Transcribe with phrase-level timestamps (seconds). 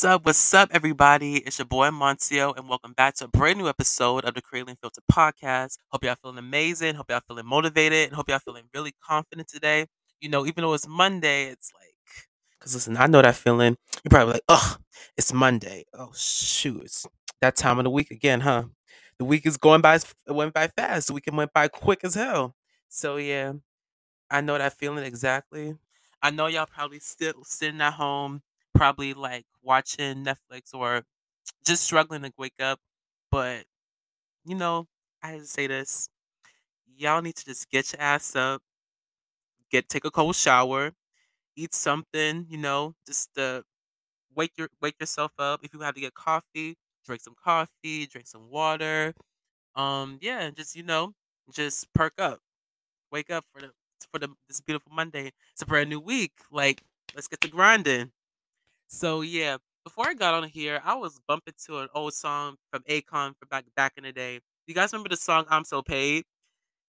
[0.00, 0.24] What's up?
[0.24, 1.36] What's up, everybody?
[1.36, 4.70] It's your boy Amancio, and welcome back to a brand new episode of the Creatively
[4.70, 5.76] Unfiltered podcast.
[5.88, 6.94] Hope y'all feeling amazing.
[6.94, 9.84] Hope y'all feeling motivated, and hope y'all feeling really confident today.
[10.22, 11.92] You know, even though it's Monday, it's like,
[12.58, 13.76] because listen, I know that feeling.
[14.02, 14.76] You're probably like, oh,
[15.18, 15.84] it's Monday.
[15.92, 16.80] Oh, shoot.
[16.82, 17.06] It's
[17.42, 18.62] that time of the week again, huh?
[19.18, 21.08] The week is going by, it went by fast.
[21.08, 22.54] The weekend went by quick as hell.
[22.88, 23.52] So, yeah,
[24.30, 25.76] I know that feeling exactly.
[26.22, 28.40] I know y'all probably still sitting at home,
[28.80, 31.04] probably like watching Netflix or
[31.66, 32.80] just struggling to wake up.
[33.30, 33.66] But,
[34.44, 34.88] you know,
[35.22, 36.08] I had to say this.
[36.96, 38.62] Y'all need to just get your ass up,
[39.70, 40.92] get take a cold shower,
[41.56, 43.64] eat something, you know, just to
[44.34, 45.60] wake your wake yourself up.
[45.64, 46.76] If you have to get coffee,
[47.06, 49.14] drink some coffee, drink some water.
[49.76, 51.14] Um, yeah, just you know,
[51.52, 52.40] just perk up.
[53.12, 53.72] Wake up for the
[54.12, 55.32] for the this beautiful Monday.
[55.52, 56.32] It's a brand new week.
[56.50, 56.82] Like,
[57.14, 58.12] let's get to grinding.
[58.90, 62.82] So yeah, before I got on here, I was bumping to an old song from
[62.88, 64.40] Akon from back back in the day.
[64.66, 66.24] You guys remember the song "I'm So Paid"?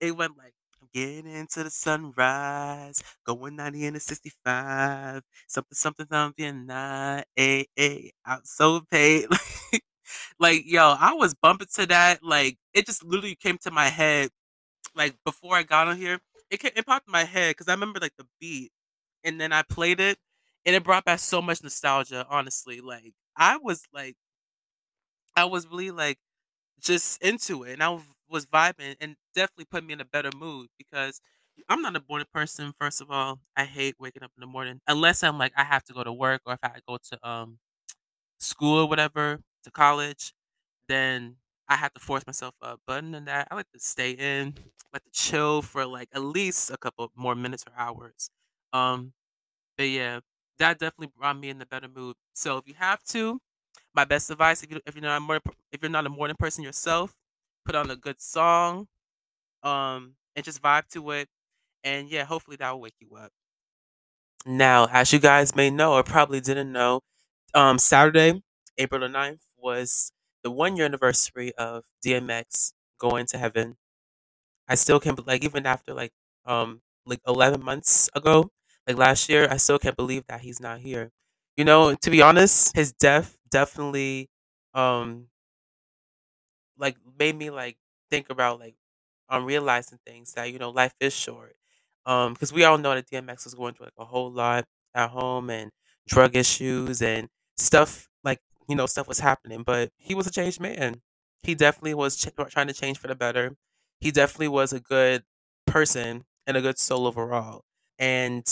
[0.02, 0.54] It went like.
[0.82, 8.14] I'm getting into the sunrise, going 90 into 65, something, something, something, nine, eight, eight,
[8.26, 9.28] I'm so paid.
[10.40, 12.24] like, yo, I was bumping to that.
[12.24, 14.30] Like, it just literally came to my head,
[14.96, 16.20] like, before I got on here.
[16.52, 18.72] It, came, it popped in my head because I remember, like, the beat.
[19.24, 20.18] And then I played it,
[20.66, 22.82] and it brought back so much nostalgia, honestly.
[22.82, 24.18] Like, I was, like,
[25.36, 26.18] I was really, like,
[26.82, 30.70] just into it, and I was vibing, and definitely put me in a better mood
[30.78, 31.22] because
[31.70, 32.74] I'm not a morning person.
[32.80, 35.84] First of all, I hate waking up in the morning unless I'm like I have
[35.86, 37.60] to go to work or if I go to um
[38.40, 40.34] school or whatever to college,
[40.90, 41.38] then
[41.70, 42.82] I have to force myself up.
[42.88, 44.56] But other than that, I like to stay in,
[44.94, 48.30] like to chill for like at least a couple more minutes or hours.
[48.74, 49.14] Um,
[49.78, 50.22] but yeah,
[50.62, 52.18] that definitely brought me in a better mood.
[52.36, 53.42] So if you have to,
[53.96, 56.38] my best advice if you if you're not a morning, if you're not a morning
[56.40, 57.16] person yourself,
[57.66, 58.88] put on a good song,
[59.64, 61.30] um, and just vibe to it,
[61.84, 63.32] and yeah, hopefully that will wake you up.
[64.46, 67.02] Now, as you guys may know or probably didn't know,
[67.54, 68.42] um, Saturday,
[68.78, 70.12] April the ninth, was
[70.44, 73.78] the one year anniversary of DMX going to heaven.
[74.68, 76.14] I still can't like even after like
[76.46, 78.52] um like 11 months ago,
[78.92, 81.12] like last year, I still can't believe that he's not here.
[81.58, 84.30] You know, to be honest, his death definitely
[84.74, 85.28] um
[86.78, 87.78] like made me like
[88.10, 88.76] think about like
[89.30, 91.56] um realizing things that you know life is short.
[92.06, 94.66] Um, because we all know that DMX was going through like a whole lot
[94.96, 95.72] at home and
[96.08, 100.60] drug issues and stuff like you know stuff was happening, but he was a changed
[100.60, 101.02] man.
[101.44, 103.56] He definitely was ch- trying to change for the better.
[104.00, 105.24] He definitely was a good
[105.68, 107.64] person and a good soul overall.
[108.00, 108.46] And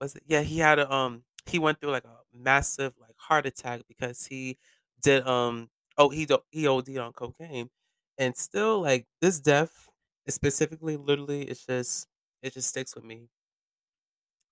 [0.00, 0.22] was it?
[0.26, 4.26] Yeah, he had a um he went through like a massive like heart attack because
[4.26, 4.58] he
[5.02, 7.70] did um oh he do- he OD'd on cocaine,
[8.18, 9.88] and still like this death
[10.28, 12.08] specifically literally it's just
[12.42, 13.28] it just sticks with me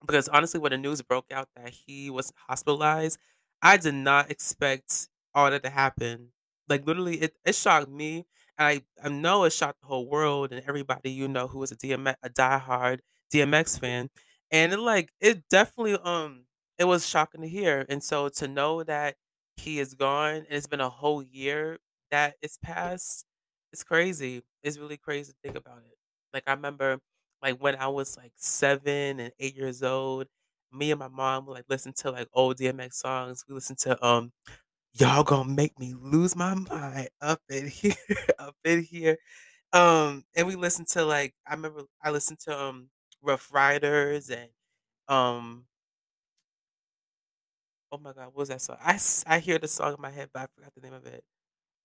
[0.00, 3.18] because honestly, when the news broke out that he was hospitalized,
[3.62, 6.32] I did not expect all that to happen.
[6.68, 8.26] Like literally, it, it shocked me.
[8.58, 11.72] And I I know it shocked the whole world and everybody you know who is
[11.72, 13.00] a DMX, a diehard
[13.30, 14.10] DMX fan.
[14.54, 16.46] And it like it definitely um
[16.78, 17.86] it was shocking to hear.
[17.90, 19.16] And so to know that
[19.58, 21.80] he is gone and it's been a whole year
[22.12, 23.26] that it's passed,
[23.72, 24.42] it's crazy.
[24.62, 25.98] It's really crazy to think about it.
[26.34, 27.00] Like I remember
[27.42, 30.28] like when I was like 7 and 8 years old,
[30.72, 33.44] me and my mom would like listen to like old DMX songs.
[33.48, 34.32] We listened to um
[34.92, 37.94] Y'all Gonna Make Me Lose My Mind up in here,
[38.38, 39.18] up in here.
[39.72, 42.90] Um and we listened to like I remember I listened to um
[43.24, 44.50] Rough Riders and
[45.08, 45.66] um
[47.92, 48.76] oh my god, what was that song?
[48.82, 51.24] I, I hear the song in my head, but I forgot the name of it.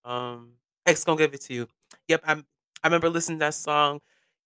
[0.06, 0.54] Um,
[0.86, 1.68] X gonna give it to you.
[2.08, 2.46] Yep, I'm.
[2.84, 4.02] I remember listening to that song.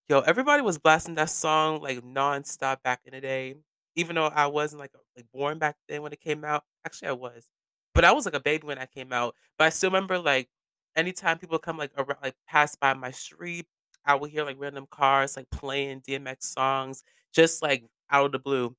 [0.09, 3.55] Yo, everybody was blasting that song like nonstop back in the day.
[3.95, 6.63] Even though I wasn't like like born back then when it came out.
[6.85, 7.47] Actually, I was,
[7.95, 9.35] but I was like a baby when I came out.
[9.57, 10.49] But I still remember like
[10.95, 13.67] anytime people come like around, like pass by my street,
[14.05, 17.03] I would hear like random cars like playing DMX songs
[17.33, 18.75] just like out of the blue.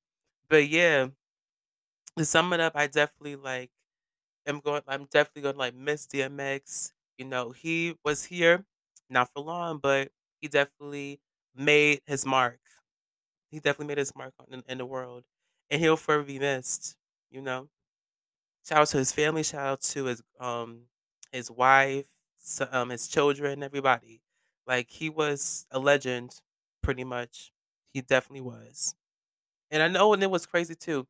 [0.49, 1.07] But yeah,
[2.17, 3.71] to sum it up, I definitely like
[4.47, 6.93] am going I'm definitely gonna like miss DMX.
[7.17, 8.65] You know, he was here,
[9.09, 10.11] not for long, but
[10.41, 11.21] he definitely
[11.55, 12.59] made his mark.
[13.51, 15.25] He definitely made his mark on in, the world.
[15.71, 16.97] And he'll forever be missed,
[17.31, 17.69] you know.
[18.67, 20.87] Shout out to his family, shout out to his um
[21.31, 22.07] his wife,
[22.71, 24.21] um his children, everybody.
[24.67, 26.41] Like he was a legend,
[26.81, 27.51] pretty much.
[27.93, 28.95] He definitely was.
[29.71, 31.07] And I know and it was crazy too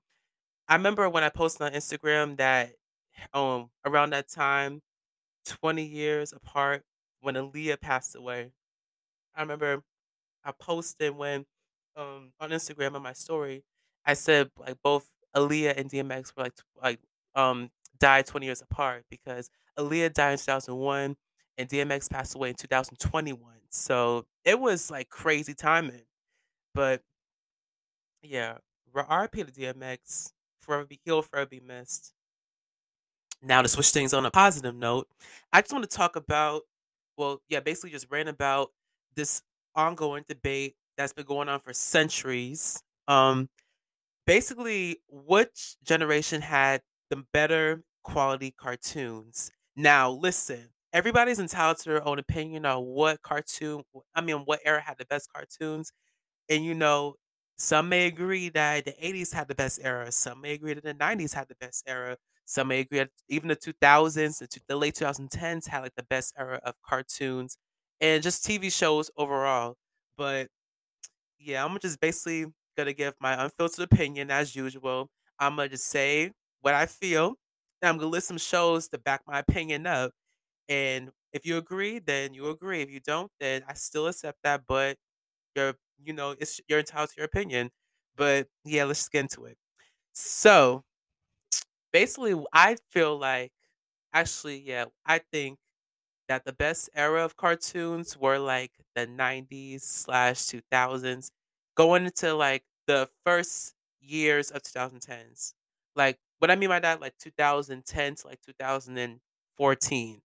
[0.68, 2.74] I remember when I posted on Instagram that
[3.34, 4.82] um around that time,
[5.46, 6.84] 20 years apart,
[7.22, 8.52] when Aaliyah passed away.
[9.36, 9.84] I remember
[10.44, 11.46] I posted when
[11.96, 13.64] um on Instagram on my story,
[14.06, 17.00] I said like both Aaliyah and DMX were like like
[17.36, 19.50] um died 20 years apart because
[19.80, 21.18] Aaliyah died in 2001
[21.58, 23.40] and DMX passed away in 2021.
[23.70, 26.04] So it was like crazy timing.
[26.74, 27.02] But
[28.22, 28.58] yeah,
[28.94, 30.32] RIP to DMX.
[30.62, 32.14] Forever be he'll forever be missed.
[33.42, 35.08] Now to switch things on a positive note,
[35.54, 36.64] I just want to talk about,
[37.18, 38.70] well, yeah, basically just rant about
[39.16, 39.42] this
[39.76, 42.82] ongoing debate that's been going on for centuries.
[43.08, 43.50] Um,
[44.26, 49.52] basically, which generation had the better quality cartoons?
[49.76, 53.84] Now, listen, everybody's entitled to their own opinion on what cartoon,
[54.16, 55.94] I mean, what era had the best cartoons.
[56.50, 57.16] And you know,
[57.58, 60.12] some may agree that the 80s had the best era.
[60.12, 62.18] Some may agree that the 90s had the best era.
[62.46, 66.34] Some may agree that even the 2000s and the late 2010s had like the best
[66.38, 67.58] era of cartoons
[68.02, 69.76] and just TV shows overall.
[70.18, 70.50] But
[71.40, 72.48] yeah, I'm just basically
[72.78, 75.10] gonna give my unfiltered opinion as usual.
[75.40, 76.32] I'm gonna just say
[76.62, 77.36] what I feel.
[77.82, 80.12] And I'm gonna list some shows to back my opinion up.
[80.70, 82.82] And if you agree, then you agree.
[82.82, 84.64] If you don't, then I still accept that.
[84.68, 84.98] But
[85.56, 87.72] you're you know, it's you're entitled to your opinion.
[88.18, 89.58] But yeah, let's just get into it.
[90.14, 90.84] So
[91.92, 93.52] basically I feel like
[94.14, 95.60] actually, yeah, I think
[96.30, 101.32] that the best era of cartoons were like the 90s slash 2000s,
[101.76, 105.56] going into like the first years of 2010s.
[105.96, 110.22] Like what I mean by that, like 2010 to like 2014.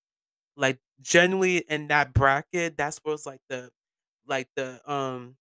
[0.60, 3.72] Like generally in that bracket, that's was like the
[4.26, 5.36] like the um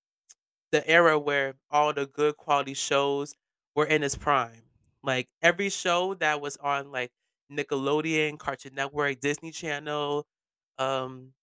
[0.72, 3.36] the era where all the good quality shows
[3.76, 4.64] were in its prime.
[5.04, 7.12] Like every show that was on like
[7.52, 10.28] Nickelodeon, Cartoon Network, Disney Channel,
[10.78, 11.34] um,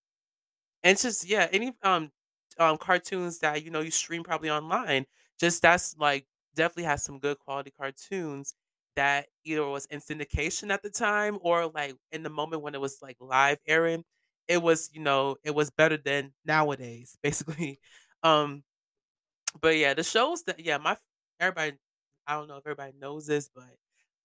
[0.82, 2.11] and it's just yeah, any um
[2.58, 5.06] um cartoons that you know you stream probably online.
[5.38, 8.55] Just that's like definitely has some good quality cartoons
[8.97, 12.81] that either was in syndication at the time or like in the moment when it
[12.81, 14.05] was like live airing.
[14.49, 17.81] It was you know it was better than nowadays basically.
[18.23, 18.65] Um,
[19.61, 20.97] but yeah, the shows that yeah, my
[21.41, 21.79] everybody
[22.27, 23.77] I don't know if everybody knows this, but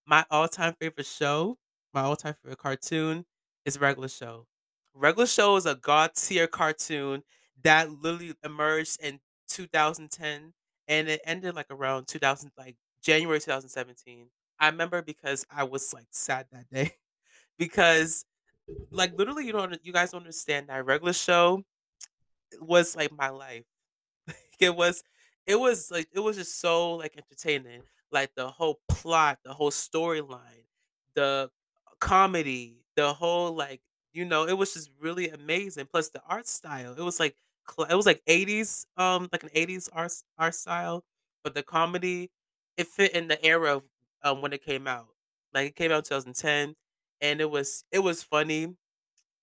[0.06, 1.58] my all-time favorite show,
[1.94, 3.26] my all-time favorite cartoon
[3.66, 4.48] is Regular Show.
[4.94, 7.24] Regular Show is a god tier cartoon
[7.64, 10.54] that literally emerged in 2010
[10.88, 14.30] and it ended like around 2000 like January 2017.
[14.62, 16.96] I remember because I was like sad that day
[17.60, 18.26] because
[18.92, 21.64] like literally you don't you guys don't understand that Regular Show
[22.60, 23.66] was like my life.
[24.60, 25.04] It was
[25.48, 27.84] it was like it was just so like entertaining.
[28.12, 30.66] Like the whole plot, the whole storyline,
[31.16, 31.52] the
[32.00, 33.82] comedy, the whole like
[34.14, 35.88] you know, it was just really amazing.
[35.92, 36.94] Plus the art style.
[36.98, 37.38] It was like
[37.90, 41.06] it was like 80s um like an 80s art art style,
[41.44, 42.32] but the comedy
[42.78, 43.84] it fit in the era of
[44.24, 45.08] um when it came out.
[45.54, 46.76] Like it came out in 2010
[47.22, 48.76] and it was it was funny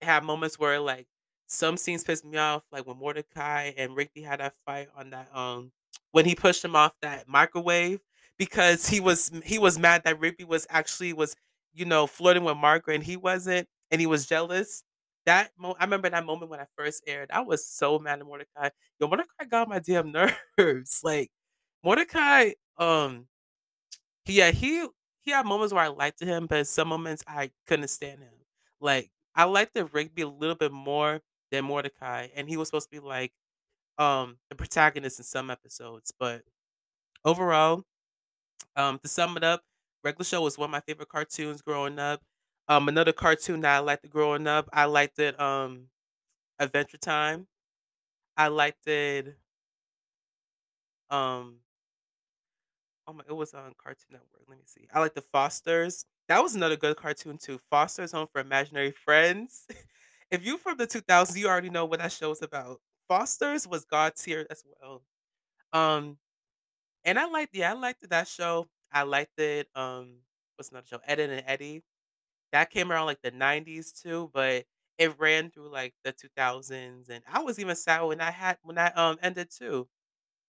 [0.02, 1.06] had moments where like
[1.46, 5.34] some scenes pissed me off, like when Mordecai and Rigby had that fight on that
[5.34, 5.72] um
[6.12, 8.00] when he pushed him off that microwave
[8.38, 11.36] because he was he was mad that Rigby was actually was
[11.72, 14.82] you know flirting with Margaret and he wasn't and he was jealous.
[15.26, 17.30] That mo- I remember that moment when I first aired.
[17.32, 18.70] I was so mad at Mordecai.
[18.98, 20.12] Yo, Mordecai got my damn
[20.58, 21.00] nerves.
[21.04, 21.30] Like
[21.84, 23.26] Mordecai, um,
[24.34, 24.86] yeah, he
[25.22, 28.32] he had moments where I liked him, but some moments I couldn't stand him.
[28.80, 31.20] Like I liked the Rigby a little bit more
[31.50, 33.32] than Mordecai, and he was supposed to be like
[33.98, 36.12] um the protagonist in some episodes.
[36.18, 36.44] But
[37.24, 37.84] overall,
[38.76, 39.64] um to sum it up,
[40.04, 42.22] Regular Show was one of my favorite cartoons growing up.
[42.68, 45.90] Um another cartoon that I liked growing up, I liked it um
[46.60, 47.48] Adventure Time.
[48.36, 49.38] I liked it
[51.10, 51.60] um
[53.08, 54.86] Oh my it was on Cartoon Network, let me see.
[54.92, 56.04] I like The Fosters.
[56.28, 57.58] That was another good cartoon too.
[57.70, 59.66] Foster's Home for Imaginary Friends.
[60.30, 62.82] If you from the 2000s, you already know what that show show's about.
[63.08, 65.02] Foster's was God tier as well.
[65.72, 66.18] Um,
[67.04, 68.68] and I liked yeah, I liked that show.
[68.92, 70.18] I liked it, um,
[70.56, 71.00] what's another show?
[71.06, 71.82] Ed, and Eddy.
[72.52, 74.66] That came around, like, the '90s too, but
[74.98, 78.76] it ran through, like, the 2000s, and I was even sad when I had when
[78.76, 79.88] that, um, ended too.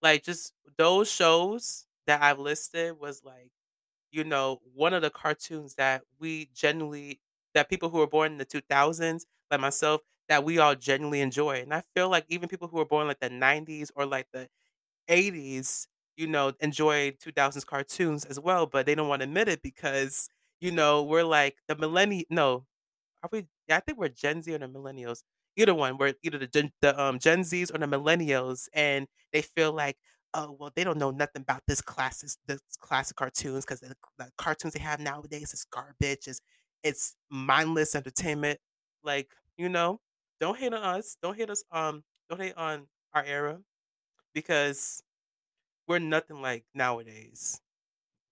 [0.02, 3.52] Like, just those shows that I've listed was, like,
[4.12, 7.22] you know, one of the cartoons that we genuinely
[7.56, 11.62] that people who were born in the 2000s, like myself, that we all genuinely enjoy,
[11.62, 14.50] and I feel like even people who were born, like, the '90s or, like, the
[15.10, 15.88] '80s,
[16.18, 20.30] you know, enjoy 2000s cartoons as well, but they don't wanna admit it because,
[20.62, 22.66] you know, we're like the millenni no,
[23.24, 25.24] are we yeah, I think we're Gen Z or the millennials.
[25.58, 29.74] Either one, we're either the the, um, Gen Zs or the millennials, and they feel
[29.74, 29.98] like,
[30.34, 34.32] "Oh, well, they don't know nothing about this classes this classic cartoons 'cause the the
[34.38, 36.42] cartoons they have nowadays is garbage, it's
[36.84, 38.60] it's mindless entertainment."
[39.04, 40.02] Like, you know,
[40.40, 43.64] don't hate on us, don't hate us, um, don't hate on our era
[44.34, 45.04] because
[45.88, 47.62] we're nothing like nowadays.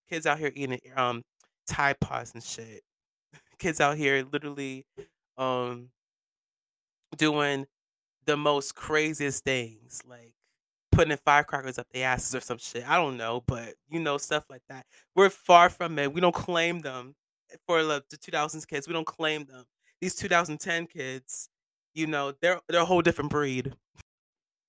[0.10, 1.24] Kids out here eating, um,
[1.68, 2.84] Tide Pods and shit.
[3.60, 4.86] Kids out here literally,
[5.38, 5.92] um
[7.16, 7.68] doing
[8.25, 10.34] the most craziest things, like
[10.98, 14.46] putting firecrackers up their asses or some shit, I don't know, but, you know, stuff
[14.50, 14.86] like that.
[15.16, 17.16] We're far from it, we don't claim them
[17.68, 19.66] for the the 2000s kids, we don't claim them.
[20.01, 21.50] These 2010 kids,
[21.94, 23.74] you know, they're they're a whole different breed.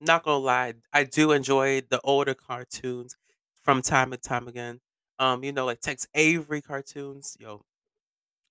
[0.01, 3.17] Not gonna lie, I do enjoy the older cartoons
[3.63, 4.81] from time to time again.
[5.19, 7.63] Um, you know, like Tex Avery cartoons, yo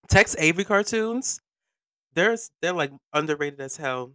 [0.10, 1.42] Tex Avery cartoons,
[2.14, 4.14] there's they're, like, underrated as hell.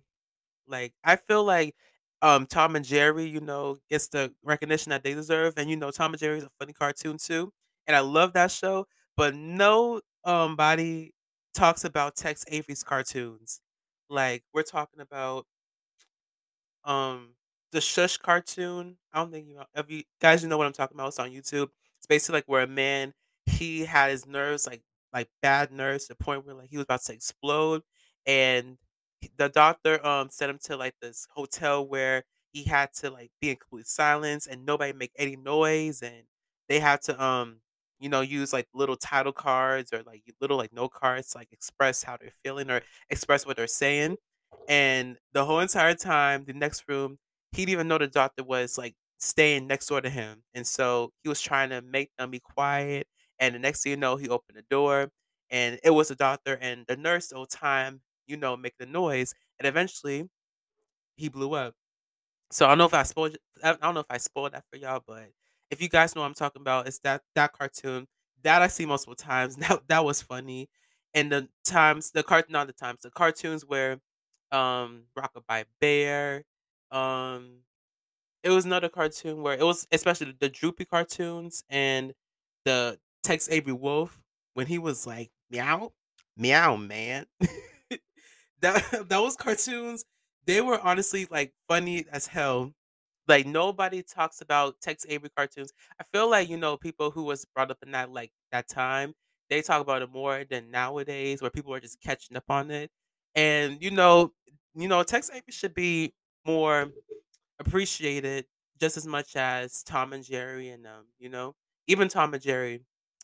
[0.68, 1.76] Like, I feel like,
[2.22, 5.90] um, Tom and Jerry, you know, gets the recognition that they deserve, and, you know,
[5.90, 7.52] Tom and Jerry is a funny cartoon too,
[7.86, 8.86] and I love that show,
[9.16, 11.14] but no, um, body
[11.54, 13.60] talks about Tex Avery's cartoons.
[14.10, 15.46] Like, we're talking about
[16.84, 17.34] um,
[17.72, 20.96] the Shush cartoon, I don't think you know you guys, you know what I'm talking
[20.96, 21.68] about, it's on YouTube.
[21.98, 23.12] It's basically like where a man,
[23.46, 26.84] he had his nerves, like like bad nerves to the point where, like, he was
[26.84, 27.82] about to explode,
[28.26, 28.76] and
[29.38, 33.50] the doctor, um, sent him to, like, this hotel where he had to, like, be
[33.50, 36.24] in complete silence and nobody make any noise, and
[36.68, 37.60] they had to, um,
[38.00, 41.52] you know, use, like, little title cards or, like, little, like, note cards to, like,
[41.52, 44.16] express how they're feeling or express what they're saying,
[44.68, 47.18] and the whole entire time, the next room,
[47.52, 51.12] he didn't even know the doctor was, like, staying next door to him, and so
[51.22, 53.06] he was trying to make them be quiet,
[53.38, 55.10] and the next thing you know, he opened the door,
[55.50, 58.00] and it was the doctor and the nurse the whole time,
[58.32, 60.30] you know, make the noise, and eventually,
[61.16, 61.74] he blew up.
[62.50, 64.76] So I don't know if I spoiled I don't know if I spoiled that for
[64.78, 65.30] y'all, but
[65.70, 68.06] if you guys know I'm talking about, it's that that cartoon.
[68.42, 70.68] That I see multiple times, that that was funny,
[71.14, 73.98] and the times the cart not the times, the cartoons where,
[74.52, 76.44] um, Rockabye Bear,
[76.90, 77.60] um,
[78.42, 82.12] it was another cartoon where it was especially the Droopy cartoons and
[82.64, 84.22] the Tex Avery Wolf
[84.54, 85.92] when he was like, "Meow,
[86.36, 87.26] meow, man."
[88.62, 90.04] That those cartoons,
[90.46, 92.72] they were honestly, like, funny as hell.
[93.28, 95.72] Like, nobody talks about Tex Avery cartoons.
[96.00, 99.14] I feel like, you know, people who was brought up in that, like, that time,
[99.50, 102.90] they talk about it more than nowadays where people are just catching up on it,
[103.34, 104.32] and, you know
[104.74, 106.14] you know, Tex Avery should be
[106.46, 106.90] more
[107.60, 108.46] appreciated
[108.80, 111.54] just as much as Tom and Jerry and, um, you know,
[111.86, 112.80] even Tom and Jerry,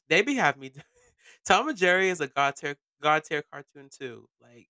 [0.08, 0.72] they be having me
[1.46, 4.68] Tom and Jerry is a god tier god tier cartoon too, like,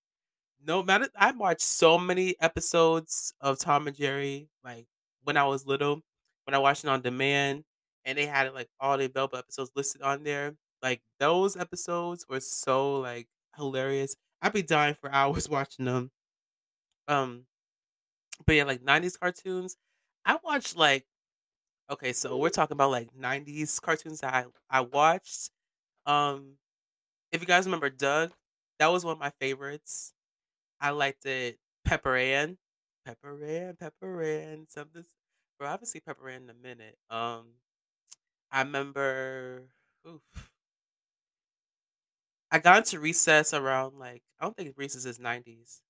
[0.61, 4.87] no matter I've watched so many episodes of Tom and Jerry, like,
[5.23, 6.01] when I was little,
[6.45, 7.63] when I watched it on demand,
[8.05, 12.39] and they had, like, all the available episodes listed on there, like, those episodes were
[12.39, 14.15] so, like, hilarious.
[14.41, 16.11] I'd be dying for hours watching them.
[17.07, 17.47] Um,
[18.45, 19.77] but yeah, like, 90s cartoons,
[20.25, 21.05] I watched, like
[21.91, 25.51] okay, so we're talking about, like, 90s cartoons that I I watched,
[26.05, 26.57] um,
[27.31, 28.33] if you guys remember Doug,
[28.79, 30.13] that was one of my favorites.
[30.81, 32.57] I liked it Pepper Ann,
[33.05, 35.03] Pepper Ann, Pepper Ann, something
[35.57, 37.53] bro, I haven't seen Pepper Ann in a minute, um,
[38.51, 39.69] I remember
[40.07, 40.51] oof
[42.51, 45.81] I got into Recess around, like I don't think Recess is 90s.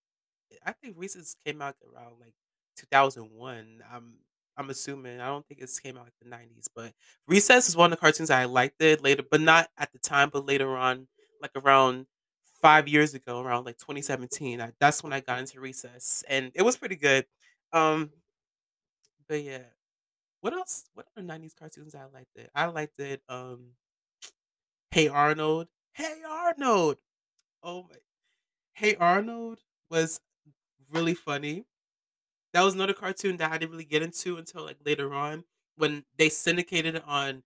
[0.51, 2.34] Eh, I think Recess came out around, like,
[2.77, 4.19] 2001, I'm
[4.58, 6.93] I'm assuming, I don't think it came out in the '90s, but
[7.27, 10.29] Recess is one of the cartoons I liked it later but not at the time,
[10.31, 11.08] but later on,
[11.41, 12.08] like, around
[12.61, 16.63] 5 years ago, around, like, 2017, I that's when I got into Recess, and it
[16.63, 17.25] was pretty good,
[17.73, 18.11] um
[19.29, 19.63] but yeah.
[20.41, 22.49] What else what other '90s cartoons I liked it?
[22.55, 23.71] I liked it, um
[24.91, 25.67] Hey Arnold.
[25.93, 26.97] Hey Arnold!
[27.63, 27.97] Oh my
[28.73, 29.59] Hey Arnold
[29.91, 30.21] was
[30.91, 31.65] really funny.
[32.53, 35.45] That was another cartoon that I didn't really get into until, like, later on
[35.77, 37.43] when they syndicated on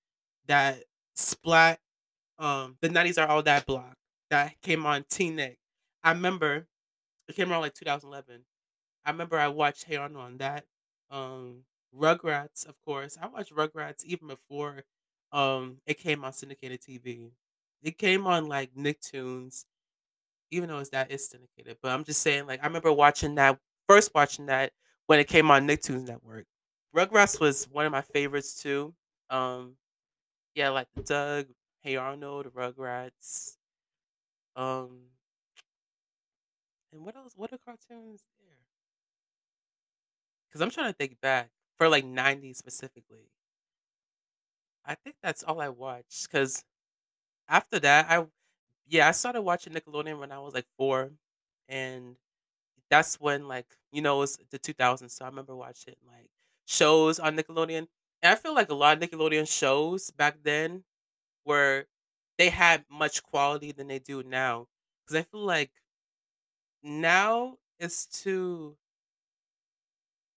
[0.48, 0.84] that
[1.16, 1.80] Splat
[2.40, 3.98] um, The 90s Are All That block
[4.30, 5.58] that came on TeenNick.
[6.04, 6.68] I remember
[7.28, 8.46] it came around, like, 2011.
[9.06, 10.66] I remember I watched Hey Arnold on that,
[11.12, 11.66] um,
[11.96, 14.84] Rugrats, of course, I watched Rugrats even before,
[15.32, 17.32] um, it came on syndicated TV.
[17.84, 19.66] It came on, like, Nicktoons,
[20.52, 23.60] even though it's that is syndicated, but I'm just saying, like, I remember watching that
[23.88, 24.74] first watching that
[25.08, 26.46] when it came on Nicktoons Network.
[26.96, 28.94] Rugrats was one of my favorites too.
[29.30, 29.78] Um,
[30.56, 31.48] yeah, like Doug,
[31.82, 33.58] Hey Arnold, Rugrats.
[34.56, 35.10] Um,
[36.94, 37.34] and what else?
[37.36, 38.58] What are cartoons there?
[40.48, 43.30] Because I'm trying to think back for like '90s specifically.
[44.86, 46.30] I think that's all I watched.
[46.30, 46.64] Because
[47.48, 48.28] after that, I
[48.88, 51.12] yeah, I started watching Nickelodeon when I was like four,
[51.70, 52.18] and
[52.90, 55.16] that's when like you know it was the 2000s.
[55.16, 56.30] So I remember watching like
[56.68, 57.88] shows on Nickelodeon,
[58.24, 60.86] and I feel like a lot of Nickelodeon shows back then
[61.46, 61.86] were
[62.38, 64.68] they had much quality than they do now.
[65.06, 65.72] Because I feel like
[66.84, 68.78] now it's too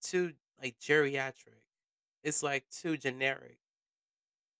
[0.00, 1.62] too like geriatric.
[2.23, 3.59] It's like too generic.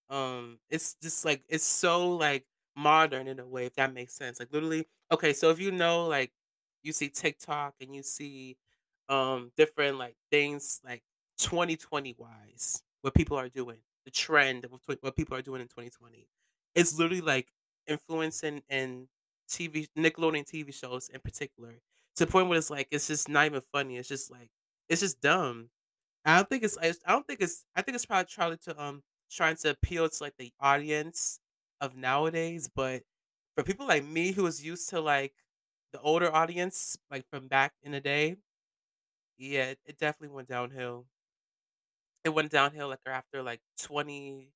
[0.09, 4.39] Um, it's just like it's so like modern in a way, if that makes sense.
[4.41, 6.33] Like literally, okay, so if you know, like
[6.83, 8.57] you see TikTok and you see
[9.09, 11.03] um different like things like
[11.39, 16.29] 2020 wise, what people are doing, the trend of what people are doing in 2020.
[16.77, 17.53] It's literally like
[17.89, 19.09] influencing in
[19.49, 21.81] TV Nickelodeon TV shows in particular
[22.17, 23.99] to the point where it's like it's just not even funny.
[23.99, 24.51] It's just like
[24.91, 25.71] it's just dumb.
[26.25, 28.83] I don't think it's I I don't think it's I think it's probably trying to
[28.83, 31.41] um trying to appeal to like the audience
[31.81, 33.05] of nowadays, but
[33.57, 35.35] for people like me who was used to like
[35.93, 38.37] the older audience, like from back in the day,
[39.39, 41.07] yeah, it, it definitely went downhill.
[42.25, 44.53] It went downhill like after like 20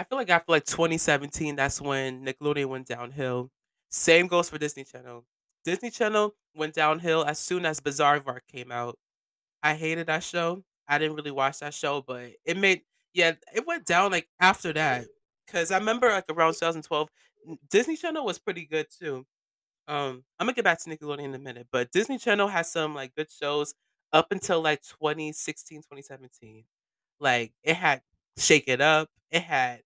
[0.00, 3.50] I feel like after like 2017, that's when Nickelodeon went downhill.
[3.90, 5.26] Same goes for Disney Channel.
[5.62, 8.18] Disney Channel went downhill as soon as Bizarre
[8.50, 8.98] came out.
[9.62, 10.64] I hated that show.
[10.88, 12.80] I didn't really watch that show, but it made
[13.12, 15.04] yeah, it went down like after that.
[15.46, 17.10] Cause I remember like around 2012,
[17.68, 19.26] Disney Channel was pretty good too.
[19.86, 22.94] Um, I'm gonna get back to Nickelodeon in a minute, but Disney Channel has some
[22.94, 23.74] like good shows
[24.14, 26.64] up until like 2016, 2017.
[27.20, 28.02] Like it had
[28.36, 29.82] Shake It Up, it had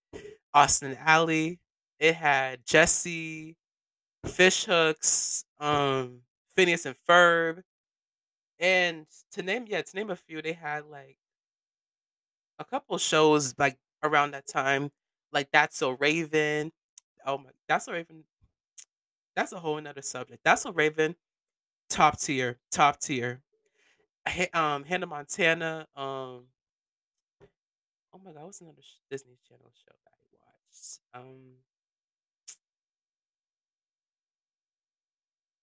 [0.53, 1.57] Austin Ally,
[1.99, 3.57] it had Jessie,
[4.27, 6.21] Fishhooks, um,
[6.57, 7.63] Phineas and Ferb,
[8.59, 11.19] and to name yeah, to name a few, they had like
[12.59, 14.91] a couple shows like around that time,
[15.33, 16.73] like That's So Raven.
[17.27, 18.25] Oh my, That's So Raven.
[19.37, 20.43] That's a whole another subject.
[20.45, 21.17] That's So Raven,
[21.89, 23.43] top tier, top tier.
[24.55, 25.87] Um, Hannah Montana.
[25.97, 26.45] Um,
[28.15, 31.01] oh my God, what's another sh- Disney Channel show that I watched?
[31.15, 31.55] Um,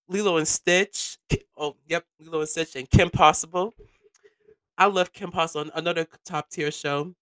[0.07, 1.17] Lilo and Stitch.
[1.57, 3.73] Oh, yep, Lilo and Stitch and Kim Possible.
[4.77, 5.71] I love Kim Possible.
[5.73, 7.15] Another top tier show.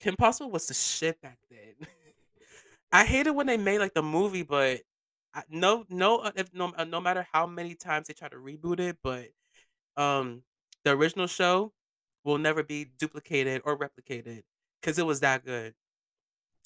[0.00, 1.88] Kim Possible was the shit back then.
[2.92, 4.82] I hated when they made like the movie, but
[5.34, 8.36] I, no, no, uh, if no, uh, no matter how many times they try to
[8.36, 9.28] reboot it, but
[9.96, 10.42] um,
[10.84, 11.72] the original show
[12.24, 14.42] will never be duplicated or replicated
[14.84, 15.74] because it was that good.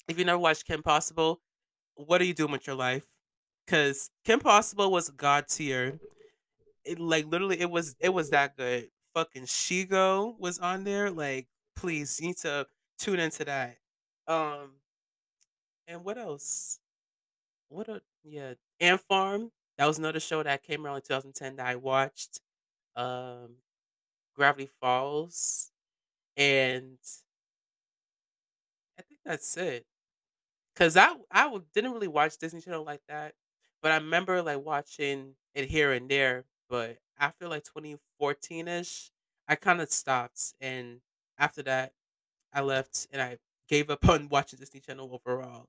[0.09, 1.39] If you never watched Kim Possible,
[1.95, 3.07] what are you doing with your life?
[3.65, 5.99] Because Kim Possible was god tier.
[6.83, 8.89] It like literally, it was it was that good.
[9.13, 11.09] Fucking Shego was on there.
[11.11, 13.77] Like, please, you need to tune into that.
[14.27, 14.71] Um,
[15.87, 16.79] and what else?
[17.69, 19.51] What a yeah, Ant Farm.
[19.77, 22.41] That was another show that came around in 2010 that I watched.
[22.97, 23.57] Um,
[24.35, 25.71] Gravity Falls,
[26.35, 26.97] and
[29.29, 29.87] that's it.
[30.75, 33.35] Cause I I didn't really watch Disney Channel like that,
[33.81, 36.45] but I remember like watching it here and there.
[36.69, 39.11] But after like 2014 ish,
[39.47, 41.01] I kind of stopped, and
[41.37, 41.93] after that,
[42.53, 43.39] I left and I
[43.69, 45.67] gave up on watching Disney Channel overall.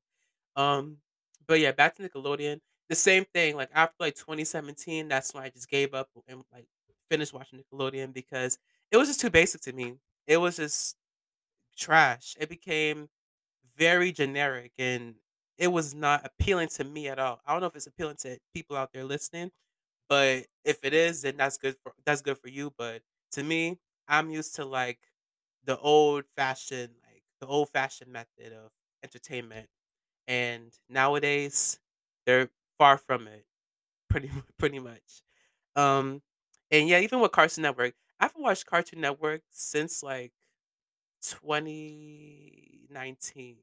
[0.56, 0.98] Um,
[1.46, 2.60] but yeah, back to Nickelodeon.
[2.88, 3.56] The same thing.
[3.56, 6.66] Like after like 2017, that's when I just gave up and like
[7.10, 8.58] finished watching Nickelodeon because
[8.92, 9.96] it was just too basic to me.
[10.26, 10.96] It was just
[11.76, 12.36] trash.
[12.38, 13.08] It became
[13.80, 15.16] very generic and
[15.58, 17.42] it was not appealing to me at all.
[17.46, 19.52] I don't know if it's appealing to people out there listening,
[20.08, 22.72] but if it is, then that's good for that's good for you.
[22.76, 24.98] But to me, I'm used to like
[25.64, 28.70] the old fashioned, like the old fashioned method of
[29.04, 29.68] entertainment
[30.28, 31.78] and nowadays
[32.26, 33.44] they're far from it
[34.10, 35.22] pretty pretty much
[35.76, 36.22] um
[36.70, 40.32] and yeah even with cartoon network i haven't watched cartoon network since like
[41.22, 43.58] 2019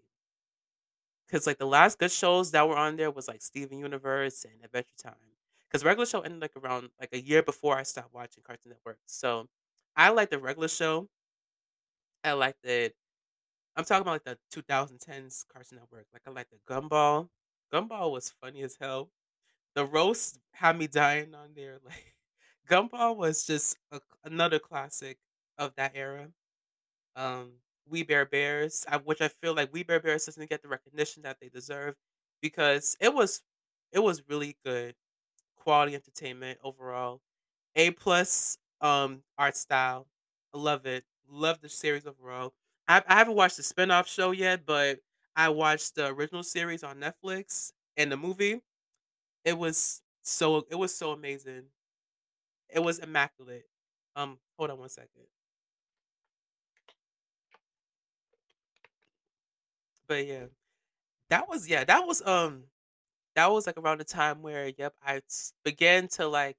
[1.27, 4.63] because like the last good shows that were on there was like steven universe and
[4.63, 5.15] adventure time
[5.69, 8.99] because regular show ended like around like a year before i stopped watching cartoon network
[9.07, 9.47] so
[9.95, 11.09] i like the regular show
[12.23, 12.95] i liked it
[13.75, 17.29] i'm talking about like the 2010s cartoon network like i like the gumball
[17.73, 19.11] gumball was funny as hell
[19.75, 21.79] The roast had me dying on there.
[21.85, 22.15] Like
[22.69, 25.19] Gumball was just a, another classic
[25.57, 26.33] of that era.
[27.15, 31.23] Um, We Bare Bears, which I feel like We Bare Bears doesn't get the recognition
[31.23, 31.95] that they deserve
[32.41, 33.43] because it was
[33.91, 34.95] it was really good
[35.55, 37.21] quality entertainment overall.
[37.75, 40.07] A plus um art style.
[40.53, 41.05] I love it.
[41.27, 42.53] Love the series overall.
[42.87, 44.99] I, I haven't watched the spin-off show yet, but
[45.35, 48.61] I watched the original series on Netflix and the movie.
[49.45, 51.67] It was so it was so amazing.
[52.69, 53.69] It was immaculate.
[54.15, 55.27] Um, hold on one second.
[60.07, 60.45] But yeah,
[61.29, 62.65] that was yeah, that was um
[63.35, 65.21] that was like around the time where yep, I
[65.63, 66.57] began to like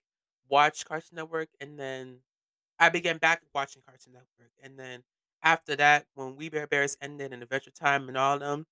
[0.48, 2.20] watch Cartoon Network and then
[2.78, 5.04] I began back watching Cartoon Network and then
[5.42, 8.66] after that when We Bare Bears ended and Adventure Time and all of them,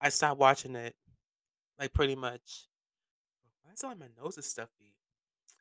[0.00, 0.94] I stopped watching it
[1.78, 2.68] like pretty much.
[3.62, 4.94] Why is like my nose is stuffy?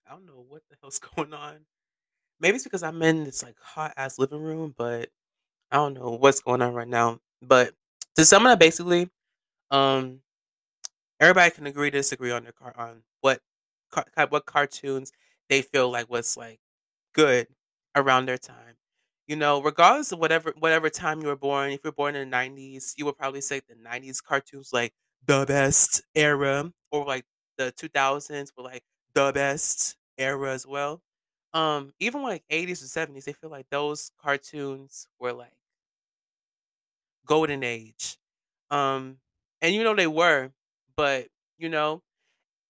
[0.07, 1.65] I don't know what the hell's going on.
[2.39, 5.09] Maybe it's because I'm in this like hot ass living room, but
[5.71, 7.19] I don't know what's going on right now.
[7.41, 7.73] But
[8.15, 9.09] to sum it up, basically,
[9.71, 10.21] um,
[11.19, 13.41] everybody can agree to disagree on their car on what
[13.91, 15.11] car- what cartoons
[15.49, 16.59] they feel like was like
[17.13, 17.47] good
[17.95, 18.75] around their time.
[19.27, 22.31] You know, regardless of whatever whatever time you were born, if you're born in the
[22.31, 24.93] '90s, you would probably say the '90s cartoons like
[25.25, 27.25] the best era, or like
[27.57, 28.83] the 2000s were like
[29.15, 31.01] the best era as well.
[31.53, 35.53] Um, even like '80s and '70s, they feel like those cartoons were like
[37.25, 38.17] golden age.
[38.71, 39.19] Um,
[39.61, 40.51] and you know they were,
[40.97, 42.03] but you know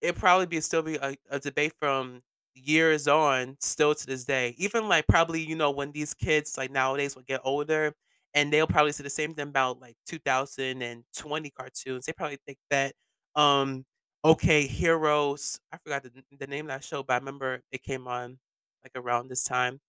[0.02, 2.22] it probably be still be a, a debate from
[2.54, 4.56] years on still to this day.
[4.58, 7.94] Even like probably you know when these kids like nowadays will get older
[8.34, 12.06] and they'll probably say the same thing about like 2020 cartoons.
[12.06, 12.94] They probably think that
[13.36, 13.86] um
[14.24, 15.60] okay heroes.
[15.72, 18.40] I forgot the, the name of that show, but I remember it came on
[18.84, 19.80] like around this time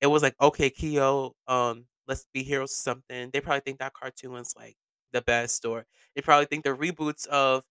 [0.00, 3.94] it was like, "Okay, K.O., um, let's be heroes or something." They probably think that
[3.94, 4.76] cartoon was, like,
[5.12, 7.64] the best, or they probably think the reboots of,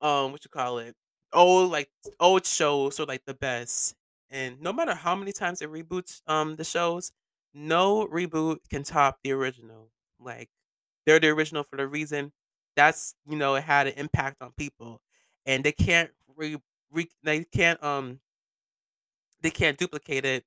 [0.00, 0.96] um, what you call it,
[1.32, 3.94] old, like, old shows are, like, the best,
[4.30, 7.12] and no matter how many times it reboots, um, the shows,
[7.54, 9.90] no reboot can top the original.
[10.20, 10.50] Like,
[11.06, 12.32] they're the original for the reason
[12.76, 15.00] that's you know, it had an impact on people,
[15.46, 16.58] and they can't re
[16.92, 18.20] re they can't, um,
[19.42, 20.44] they can't duplicate it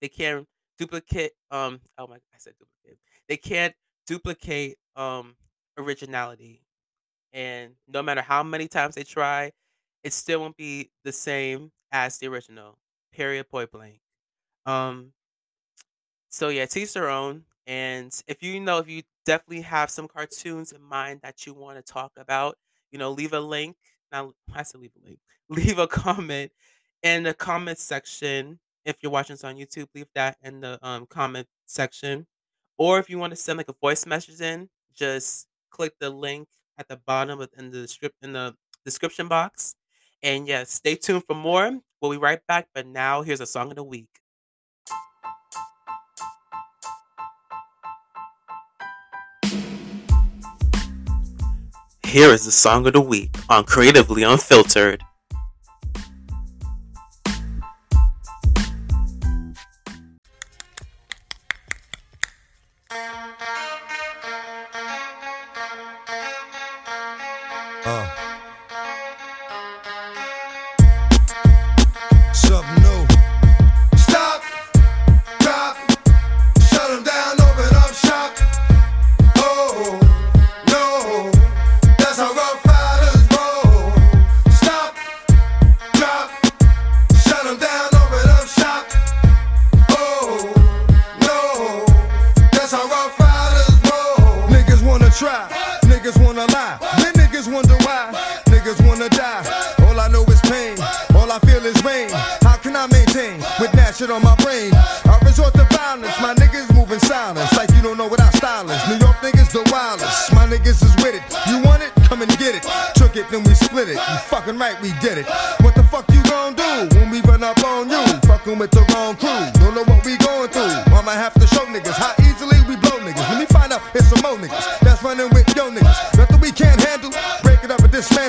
[0.00, 0.46] they can't
[0.80, 2.98] duplicate um oh my I said duplicate.
[3.28, 5.36] They can't duplicate um
[5.78, 6.64] originality.
[7.32, 9.52] And no matter how many times they try,
[10.04, 12.78] it still won't be the same as the original.
[13.12, 14.00] Period point blank.
[14.66, 15.12] Um
[16.28, 17.44] so yeah, to each their own.
[17.66, 21.76] And if you know, if you definitely have some cartoons in mind that you want
[21.84, 22.56] to talk about,
[22.90, 23.76] you know, leave a link.
[24.12, 25.18] Now I said leave a link.
[25.50, 26.52] Leave a comment
[27.02, 28.60] in the comment section.
[28.84, 32.26] If you're watching this on YouTube, leave that in the um, comment section.
[32.78, 36.48] Or if you want to send like a voice message in, just click the link
[36.78, 39.74] at the bottom in the script in the description box.
[40.22, 41.78] And yes, stay tuned for more.
[42.00, 42.68] We'll be right back.
[42.74, 44.08] But now here's a song of the week.
[52.04, 55.04] Here is the song of the week on Creatively Unfiltered.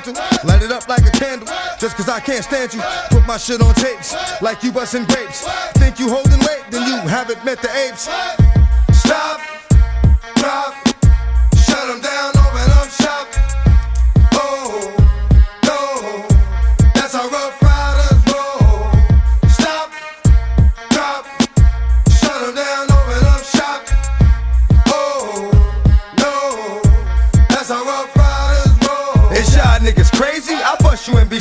[0.08, 1.48] Light it up like a candle.
[1.80, 2.82] Just cause I can't stand you.
[3.10, 5.46] Put my shit on tapes like you busting grapes.
[5.74, 8.10] Think you holding weight, then you haven't met the apes.
[8.98, 9.40] Stop,
[10.36, 10.74] drop,
[11.56, 13.31] shut 'em down, open up shop.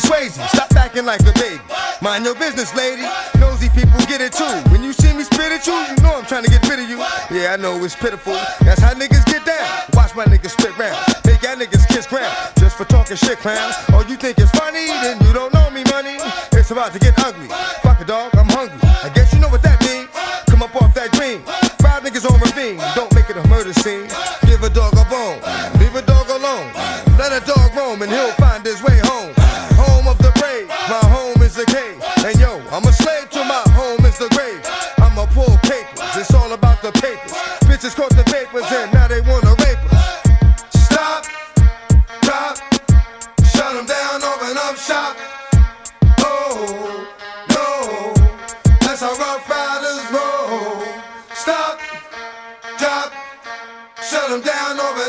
[0.00, 0.40] Swayzy.
[0.48, 1.60] Stop acting like a baby.
[2.00, 3.04] Mind your business, lady.
[3.38, 4.48] Nosy people get it too.
[4.72, 6.88] When you see me spit at you, you know I'm trying to get rid of
[6.88, 6.98] you.
[7.30, 8.34] Yeah, I know it's pitiful.
[8.64, 9.68] That's how niggas get down.
[9.94, 10.96] Watch my niggas spit round.
[11.26, 12.32] Make y'all niggas kiss ground.
[12.58, 13.74] Just for talking shit, clowns.
[13.92, 14.86] Oh, you think it's funny?
[15.04, 16.16] Then you don't know me, money.
[16.52, 17.48] It's about to get ugly.
[17.82, 18.78] Fuck a dog, I'm hungry.
[18.82, 20.08] I guess you know what that means.
[20.48, 21.40] Come up off that green.
[21.82, 22.78] Five niggas on ravine.
[22.94, 23.09] Don't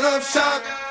[0.02, 0.20] down.
[0.20, 0.81] Open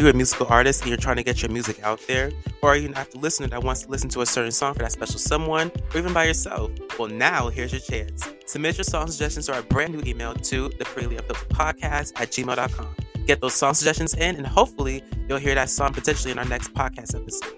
[0.00, 2.32] you a musical artist and you're trying to get your music out there?
[2.62, 4.80] Or are you an active listener that wants to listen to a certain song for
[4.80, 6.70] that special someone, or even by yourself?
[6.98, 8.26] Well, now here's your chance.
[8.46, 12.30] Submit your song suggestions to our brand new email to the Creatively Unfiltered Podcast at
[12.30, 12.88] gmail.com.
[13.26, 16.72] Get those song suggestions in, and hopefully you'll hear that song potentially in our next
[16.72, 17.56] podcast episode.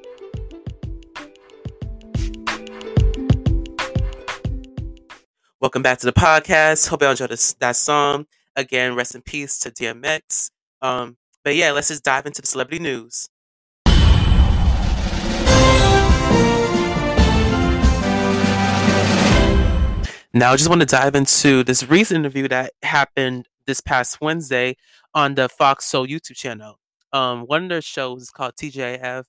[5.61, 6.89] Welcome back to the podcast.
[6.89, 8.27] Hope you enjoyed this, that song.
[8.57, 10.51] Again, rest in peace to DMX.
[10.83, 13.29] Um, but yeah, let's just dive into the celebrity news.
[20.35, 24.77] Now, I just want to dive into this recent interview that happened this past Wednesday
[25.15, 26.79] on the Fox Soul YouTube channel.
[27.13, 29.25] Um, one of their shows is called TJF.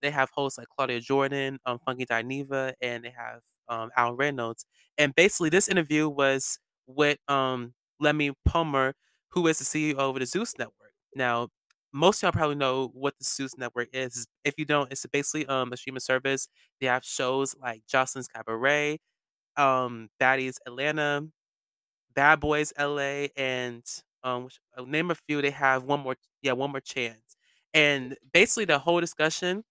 [0.00, 4.66] They have hosts like Claudia Jordan, um, Funky Dineva, and they have um, Al Reynolds.
[4.96, 8.94] And basically, this interview was with um, Lemmie Plummer,
[9.30, 10.85] who is the CEO of the Zeus Network.
[11.16, 11.48] Now,
[11.92, 14.26] most of y'all probably know what the Zeus Network is.
[14.44, 16.48] If you don't, it's basically um, a streaming service.
[16.80, 18.98] They have shows like Joseline's Cabaret,
[19.56, 21.28] um, Baddies Atlanta,
[22.14, 23.84] Bad Boys LA, and
[24.24, 25.42] um, uh, name a few.
[25.42, 27.36] They have one more, yeah, one more chance.
[27.74, 29.64] And basically, the whole discussion,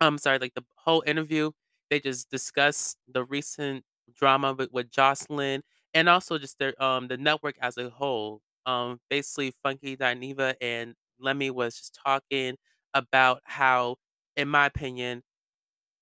[0.00, 1.52] I'm sorry, like the whole interview,
[1.90, 5.62] they just discuss the recent drama with, with Joseline
[5.94, 8.42] and also just their um the network as a whole.
[8.66, 12.56] Um, basically, Funky Dineva and Lemmie was just talking
[12.94, 13.96] about how,
[14.36, 15.22] in my opinion,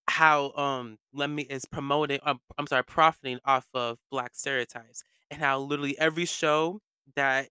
[0.09, 5.59] how um Lemmie is promoting um, I'm sorry, profiting off of black stereotypes and how
[5.61, 6.81] literally every show
[7.16, 7.48] that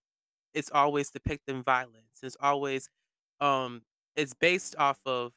[0.54, 2.20] it's always depicting violence.
[2.24, 2.90] It's always
[3.42, 3.84] um
[4.16, 5.34] it's based off of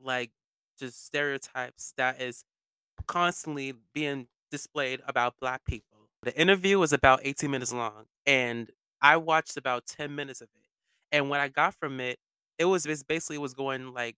[0.00, 0.30] like
[0.78, 2.44] just stereotypes that is
[3.06, 6.08] constantly being displayed about black people.
[6.22, 8.70] The interview was about 18 minutes long and
[9.02, 10.68] I watched about 10 minutes of it.
[11.12, 12.18] And what I got from it,
[12.58, 14.16] it was basically was going like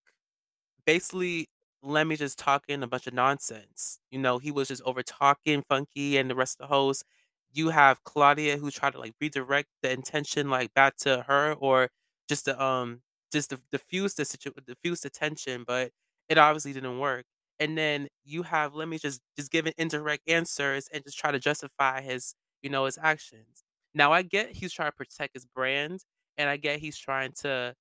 [0.87, 1.49] basically
[1.83, 3.99] Lemmie just talking a bunch of nonsense.
[4.11, 7.05] You know, he was just over talking Funky and the rest of the hosts.
[7.53, 11.91] You have Claudia who tried to like redirect the intention like back to her or
[12.29, 15.91] just to um just to diffuse the situ- diffuse the tension, but
[16.29, 17.25] it obviously didn't work.
[17.59, 21.39] And then you have Lemmie just just give giving indirect answers and just try to
[21.39, 23.65] justify his you know his actions.
[23.95, 26.05] Now I get he's trying to protect his brand,
[26.39, 27.75] and I get he's trying to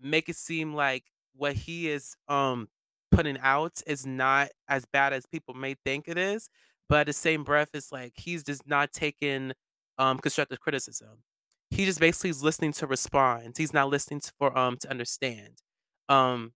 [0.00, 2.68] make it seem like what he is um
[3.10, 6.48] putting out is not as bad as people may think it is.
[6.88, 9.52] But at the same breath, it's like he's just not taking
[9.98, 11.22] um constructive criticism.
[11.70, 13.56] He just basically is listening to respond.
[13.58, 15.62] He's not listening to, for um to understand.
[16.08, 16.52] Um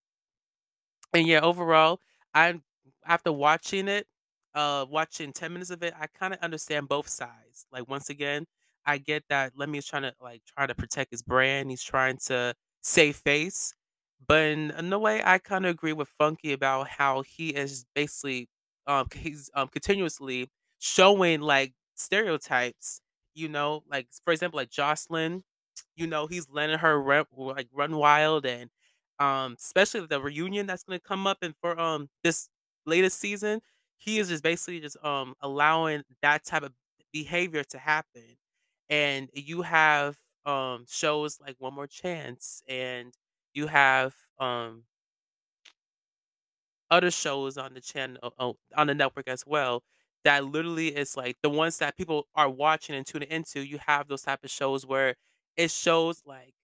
[1.15, 2.01] and yeah, overall,
[2.35, 2.61] I
[3.07, 4.07] after watching it,
[4.55, 7.67] uh watching 10 minutes of it, I kind of understand both sides.
[7.73, 8.47] Like once again,
[8.87, 11.71] I get that Lemmie is trying to like try to protect his brand.
[11.71, 13.75] He's trying to save face.
[14.27, 17.85] But in, in a way, I kind of agree with Funky about how he is
[17.95, 18.49] basically
[18.87, 23.01] um he's um continuously showing like stereotypes.
[23.35, 25.43] You know, like for example, like Joseline.
[25.97, 28.71] You know, he's letting her run, like run wild, and
[29.19, 32.49] um especially the reunion that's gonna come up and for um this
[32.87, 33.61] latest season,
[33.99, 36.73] he is just basically just um allowing that type of
[37.13, 38.37] behavior to happen.
[38.93, 43.15] And you have um shows like One More Chance and
[43.55, 44.85] you have um
[46.91, 48.35] other shows on the channel
[48.77, 49.83] on the network as well,
[50.25, 54.09] that literally is, like, the ones that people are watching and tuning into, you have
[54.09, 55.15] those type of shows where
[55.57, 56.55] it shows, like,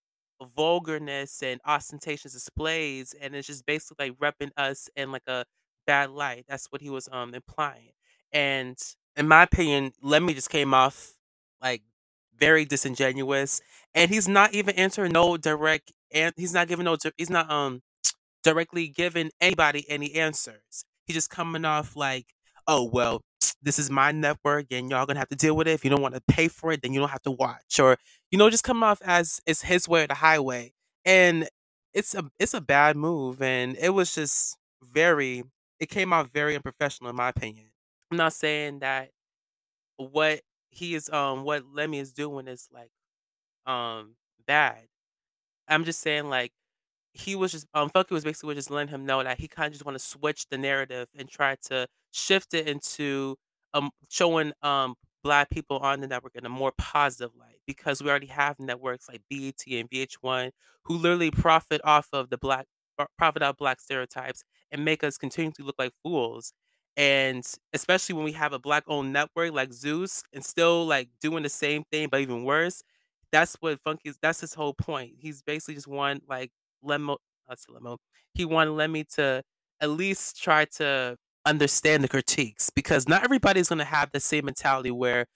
[0.54, 5.44] vulgarness and ostentatious displays, and it's just basically, like, repping us in, like, a
[5.86, 6.44] bad light.
[6.48, 7.92] That's what he was, um, implying,
[8.32, 8.78] and
[9.16, 11.14] in my opinion, Lemmie just came off,
[11.60, 11.82] like,
[12.38, 13.60] very disingenuous,
[13.94, 17.82] and he's not even answering no direct and he's not giving no he's not, um
[18.44, 20.84] directly giving anybody any answers.
[21.06, 22.26] He's just coming off like,
[22.66, 23.22] "Oh, well,
[23.62, 25.72] this is my network and y'all gonna have to deal with it.
[25.72, 27.96] If you don't want to pay for it, then you don't have to watch." Or,
[28.30, 30.72] you know, just coming off as it's his way or the highway.
[31.04, 31.48] And
[31.94, 35.44] it's a it's a bad move and it was just very
[35.80, 37.66] it came out very unprofessional in my opinion.
[38.10, 39.10] I'm not saying that
[39.96, 40.40] what
[40.70, 42.90] he is um what Lemmie is doing is like
[43.66, 44.86] um bad.
[45.68, 46.52] I'm just saying like
[47.12, 49.72] he was just um Funky was basically just letting him know that he kind of
[49.74, 53.36] just want to switch the narrative and try to shift it into
[53.74, 58.10] um showing um black people on the network in a more positive light because we
[58.10, 60.52] already have networks like BET and VH1
[60.84, 62.66] who literally profit off of the black
[63.16, 66.52] profit out black stereotypes and make us continue to look like fools.
[66.98, 71.44] And especially when we have a black owned network like Zeus and still like doing
[71.44, 72.82] the same thing but even worse,
[73.32, 75.14] that's what Funky is that's his whole point.
[75.18, 76.50] He's basically just want like
[76.84, 77.98] Lemo not Lemo.
[78.34, 79.42] He wanted Lemmie to
[79.80, 84.90] at least try to understand the critiques because not everybody's gonna have the same mentality
[84.90, 85.26] where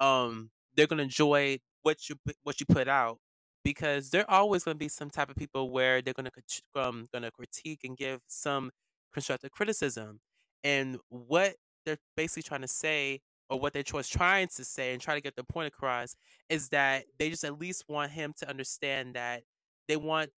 [0.00, 3.18] um they're gonna enjoy what you what you put out
[3.64, 6.30] because there always gonna be some type of people where they're gonna
[6.76, 8.70] um gonna critique and give some
[9.12, 10.20] constructive criticism
[10.64, 15.14] and what they're basically trying to say or what they're trying to say and try
[15.14, 16.14] to get the point across
[16.48, 19.42] is that they just at least want him to understand that
[19.86, 20.30] they want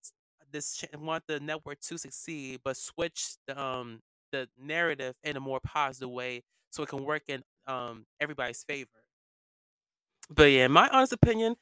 [0.53, 4.01] this want the network to succeed, but switch the um
[4.33, 9.05] the narrative in a more positive way so it can work in um everybody's favor.
[10.29, 11.57] But yeah, in my honest opinion,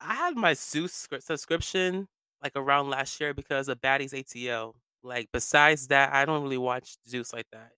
[0.00, 2.08] I had my Zeus subscription
[2.42, 4.74] like around last year because of Baddies ATL.
[5.06, 7.72] Like besides that, I don't really watch Zeus like that.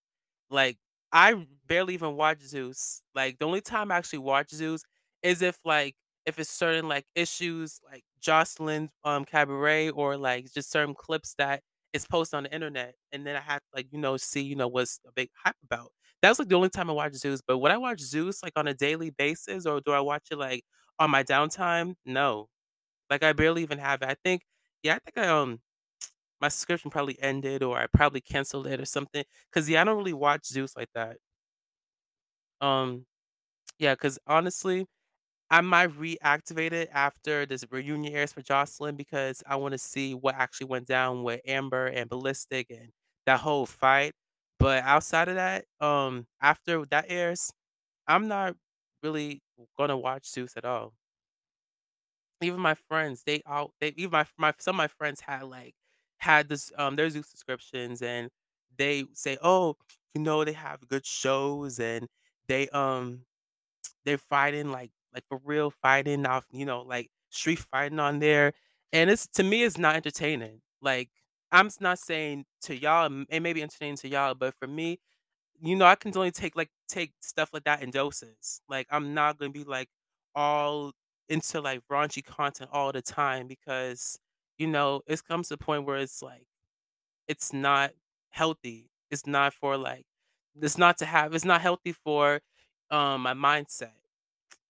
[0.50, 0.78] Like
[1.12, 3.02] I barely even watch Zeus.
[3.14, 4.82] Like the only time I actually watch Zeus
[5.22, 10.70] is if like if it's certain like issues like Joseline's um Cabaret or like just
[10.70, 11.62] certain clips that
[11.92, 14.56] is posted on the internet and then I have to like you know see you
[14.56, 15.92] know what's a big hype about.
[16.22, 17.40] That's like the only time I watch Zeus.
[17.46, 20.36] But would I watch Zeus like on a daily basis or do I watch it
[20.38, 20.64] like
[20.98, 21.94] on my downtime?
[22.04, 22.48] No.
[23.10, 24.08] Like, I barely even have it.
[24.08, 24.42] I think
[24.82, 25.60] yeah, I think I, um
[26.40, 29.24] my subscription probably ended or I probably canceled it or something.
[29.52, 31.18] Cause yeah, I don't really watch Zeus like that.
[32.60, 33.06] Um,
[33.78, 34.86] yeah, cause honestly,
[35.50, 40.36] I might reactivate it after this reunion airs for Joseline because I wanna see what
[40.36, 42.92] actually went down with Amber and Ballistic and
[43.26, 44.14] that whole fight.
[44.58, 47.52] But outside of that, um, after that airs,
[48.08, 48.56] I'm not
[49.02, 49.42] really
[49.78, 50.94] gonna watch Zeus at all.
[52.40, 55.74] Even my friends, they all they even my my some of my friends had like
[56.18, 58.30] had this um their Zoo subscriptions and
[58.76, 59.76] they say, "Oh,
[60.14, 62.08] you know, they have good shows and
[62.48, 63.24] they um
[64.04, 68.52] they're fighting like like for real fighting off, you know, like street fighting on there."
[68.92, 70.62] And it's to me it's not entertaining.
[70.82, 71.10] Like
[71.52, 74.98] I'm not saying to y'all it may be entertaining to y'all, but for me
[75.60, 78.60] you know, I can only take like take stuff like that in doses.
[78.68, 79.88] Like I'm not gonna be like
[80.34, 80.92] all
[81.28, 84.18] into like raunchy content all the time because
[84.58, 86.46] you know it comes to a point where it's like
[87.28, 87.92] it's not
[88.30, 88.90] healthy.
[89.10, 90.06] It's not for like
[90.60, 91.34] it's not to have.
[91.34, 92.40] It's not healthy for
[92.90, 93.92] um my mindset.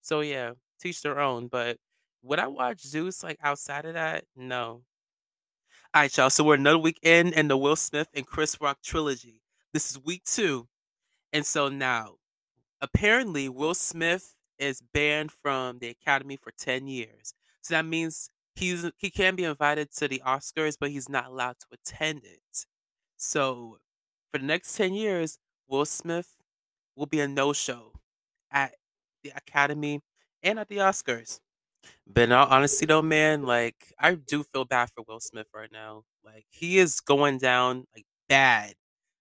[0.02, 1.48] So yeah, teach their own.
[1.48, 1.78] But
[2.22, 4.24] would I watch Zeus like outside of that?
[4.36, 4.82] No.
[5.94, 6.30] All right, y'all.
[6.30, 9.42] So we're another week in in the Will Smith and Chris Rock trilogy.
[9.72, 10.68] This is week two,
[11.32, 12.16] and so now
[12.80, 17.34] apparently Will Smith is banned from the Academy for 10 years.
[17.62, 21.56] So that means he's he can be invited to the Oscars, but he's not allowed
[21.60, 22.66] to attend it.
[23.16, 23.78] So
[24.32, 25.38] for the next 10 years,
[25.68, 26.36] Will Smith
[26.96, 27.94] will be a no-show
[28.50, 28.74] at
[29.22, 30.02] the Academy
[30.42, 31.40] and at the Oscars.
[32.06, 35.70] But in all honesty, though, man, like I do feel bad for Will Smith right
[35.72, 36.04] now.
[36.24, 38.74] Like he is going down like bad.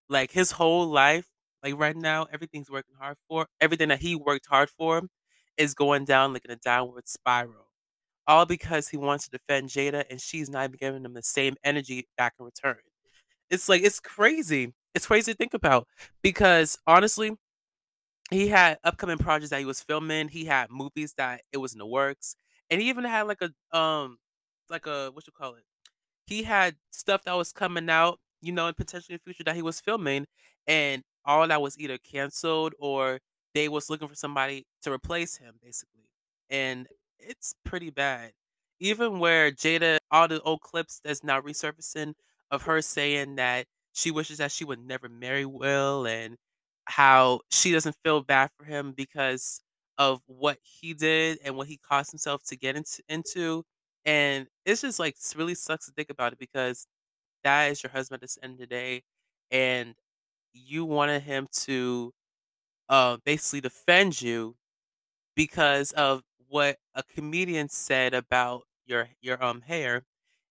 [0.10, 1.30] Like his whole life,
[1.64, 5.04] like right now, everything's working hard for everything that he worked hard for
[5.58, 7.67] is going down like in a downward spiral.
[8.28, 11.56] All because he wants to defend Jada and she's not even giving him the same
[11.64, 12.78] energy back in return.
[13.50, 14.74] It's like it's crazy.
[14.96, 15.88] It's crazy to think about
[16.24, 17.34] because honestly,
[18.30, 20.28] he had upcoming projects that he was filming.
[20.30, 22.36] He had movies that it was in the works,
[22.70, 24.18] and he even had like a um,
[24.70, 25.64] like a what you call it?
[26.28, 29.62] He had stuff that was coming out, you know, in potentially the future that he
[29.62, 30.26] was filming,
[30.68, 33.20] and all that was either canceled or
[33.54, 36.10] they was looking for somebody to replace him, basically.
[36.50, 36.88] And
[37.20, 38.32] it's pretty bad.
[38.80, 42.14] Even where Jada, all the old clips that's now resurfacing
[42.52, 46.38] of her saying that she wishes that she would never marry Will and
[46.86, 49.62] how she doesn't feel bad for him because
[49.98, 53.64] of what he did and what he caused himself to get into into.
[54.06, 56.88] And it's just like really sucks to think about it because
[57.44, 59.04] that is your husband at the end of the day,
[59.52, 59.96] and
[60.54, 62.14] you wanted him to
[62.90, 64.56] uh, basically defend you
[65.36, 70.04] because of what a comedian said about your your um hair,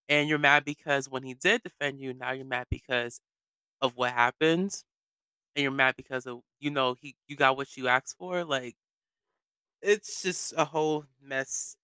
[0.09, 3.21] and you're mad because when he did defend you, now you're mad because
[3.83, 4.85] of what happened,
[5.57, 8.45] and you're mad because of you know he you got what you asked for.
[8.45, 8.77] Like
[9.83, 11.77] it's just a whole mess.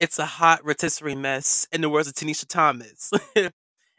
[0.00, 3.12] It's a hot rotisserie mess, in the words of Tanisha Thomas.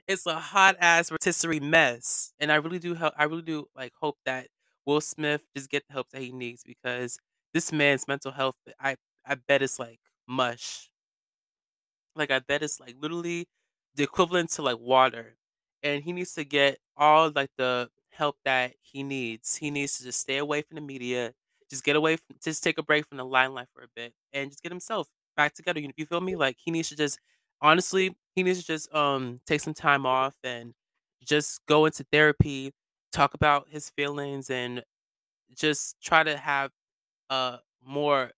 [0.08, 3.14] it's a hot ass rotisserie mess, and I really do help.
[3.18, 4.48] I really do like hope that
[4.86, 7.18] Will Smith just get the help that he needs because
[7.54, 10.90] this man's mental health, I I bet it's like mush.
[12.16, 13.48] Like I bet it's like literally
[13.96, 15.38] the equivalent to like water.
[15.84, 19.58] And he needs to get all like the help that he needs.
[19.58, 21.34] He needs to just stay away from the media,
[21.70, 24.50] just get away from just take a break from the limelight for a bit and
[24.52, 25.80] just get himself back together.
[25.80, 26.36] You, you feel me?
[26.36, 27.20] Like he needs to just
[27.62, 30.74] honestly, he needs to just um take some time off and
[31.24, 32.72] just go into therapy,
[33.12, 34.84] talk about his feelings and
[35.54, 36.72] just try to have
[37.30, 38.32] a more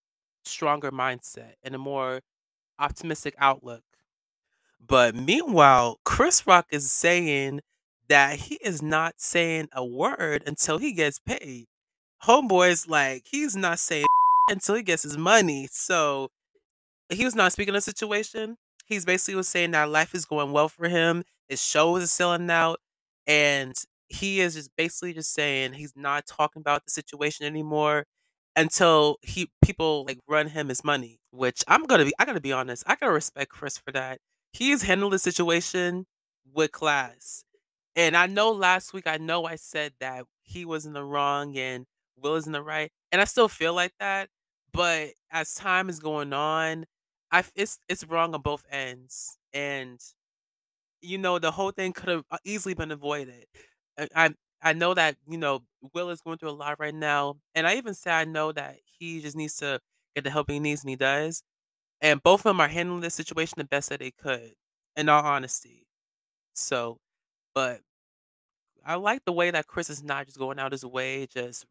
[0.48, 2.22] stronger mindset and a more
[2.78, 3.84] optimistic outlook
[4.86, 7.60] but meanwhile, Chris Rock is saying
[8.08, 11.66] that he is not saying a word until he gets paid.
[12.24, 14.06] Homeboy's like, he's not saying
[14.50, 15.68] until he gets his money.
[15.70, 16.28] So
[17.10, 18.56] he was not speaking the situation.
[18.86, 21.24] He's basically was saying that life is going well for him.
[21.48, 22.80] His show is selling out,
[23.26, 23.74] and
[24.08, 28.04] he is just basically just saying he's not talking about the situation anymore
[28.56, 31.20] until he people like run him his money.
[31.32, 34.20] Which I'm gonna be, I gotta be honest, I gotta respect Chris for that.
[34.52, 36.06] He's handled the situation
[36.52, 37.44] with class.
[37.96, 41.56] And I know last week, I know I said that he was in the wrong
[41.58, 41.86] and
[42.16, 44.28] Will is in the right, and I still feel like that.
[44.72, 46.84] But as time is going on,
[47.32, 50.00] I it's it's wrong on both ends, and
[51.02, 53.46] you know the whole thing could have uh, easily been avoided.
[53.98, 57.36] I I I know that you know Will is going through a lot right now,
[57.54, 59.80] and I even say I know that he just needs to
[60.14, 61.42] get the help he needs, and he does.
[62.02, 64.54] And both of them are handling this situation the best that they could,
[64.96, 65.86] in all honesty.
[66.54, 66.98] So,
[67.54, 67.82] but
[68.84, 71.66] I like the way that Chris is not just going out his way, just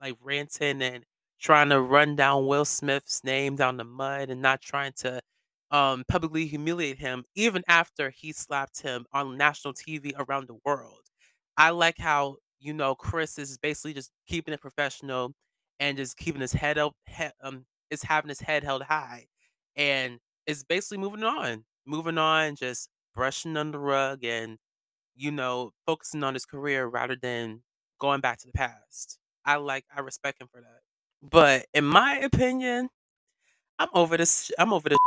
[0.00, 1.04] like ranting and
[1.40, 5.20] trying to run down Will Smith's name down the mud and not trying to
[5.70, 10.99] um publicly humiliate him even after he slapped him on national TV around the world.
[11.60, 15.34] I like how, you know, Chris is basically just keeping it professional
[15.80, 19.26] and just keeping his head up he, um is having his head held high
[19.76, 21.64] and is basically moving on.
[21.86, 24.58] Moving on, just brushing under the rug and
[25.16, 27.62] you know, focusing on his career rather than
[28.00, 29.18] going back to the past.
[29.46, 30.80] I like I respect him for that.
[31.22, 32.90] But in my opinion,
[33.78, 34.98] I'm over this I'm over this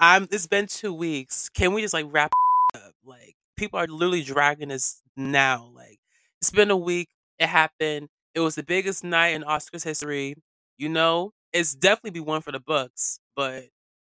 [0.00, 1.48] I'm it's been 2 weeks.
[1.48, 2.32] Can we just like wrap
[2.74, 2.94] up?
[3.04, 5.70] Like people are literally dragging this now.
[5.74, 5.98] Like
[6.40, 7.08] it's been a week.
[7.38, 8.08] It happened.
[8.34, 10.34] It was the biggest night in Oscars history.
[10.78, 13.64] You know, it's definitely be one for the Bucks, but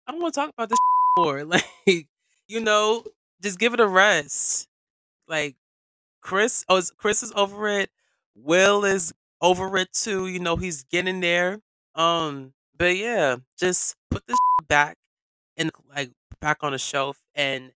[0.08, 0.80] I don't want to talk about this
[1.18, 1.44] more.
[1.46, 2.08] Like,
[2.48, 3.04] you know,
[3.42, 4.68] just give it a rest.
[5.28, 5.56] Like
[6.22, 7.90] Chris, oh, is- Chris is over it.
[8.36, 10.28] Will is over it too.
[10.28, 11.60] You know, he's getting there.
[11.96, 14.38] Um, but yeah, just put this
[14.68, 14.98] back
[15.58, 17.72] and like back on the shelf and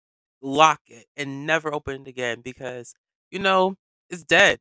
[0.43, 2.95] lock it and never open it again because
[3.31, 3.77] you know
[4.11, 4.59] it's dead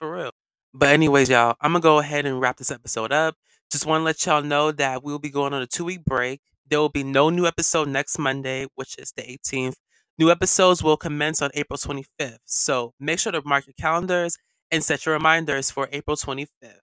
[0.00, 0.30] for real.
[0.72, 3.36] But anyways, y'all, I'm gonna go ahead and wrap this episode up.
[3.70, 6.40] Just want to let y'all know that we'll be going on a two week break.
[6.68, 9.76] There will be no new episode next Monday, which is the 18th.
[10.18, 12.38] New episodes will commence on April 25th.
[12.44, 14.38] So make sure to mark your calendars
[14.70, 16.80] and set your reminders for April 25th.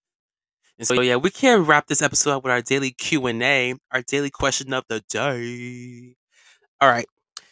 [0.80, 3.76] And so yeah, we can wrap this episode up with our daily Q and A,
[3.92, 6.16] our daily question of the day.
[6.82, 7.06] All right.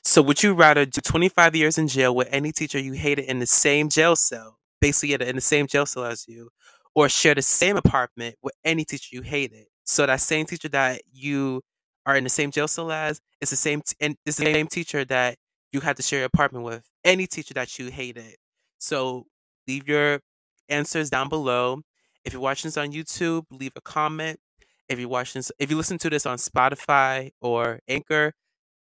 [0.10, 3.38] So would you rather do 25 years in jail with any teacher you hated in
[3.38, 6.49] the same jail cell, basically in the same jail cell as you,
[6.95, 9.68] or share the same apartment with any teacher you hated?
[9.84, 11.62] So that same teacher that you
[12.07, 14.66] are in the same jail cell as is the same t- and it's the same
[14.66, 15.38] teacher that
[15.72, 16.89] you had to share your apartment with.
[17.05, 18.38] Any teacher that you hated.
[18.80, 19.28] So
[19.68, 20.22] leave your
[20.70, 21.82] answers down below.
[22.26, 24.39] If you're watching this on YouTube, leave a comment.
[24.88, 28.34] If you're watching this, if you listen to this on Spotify or Anchor,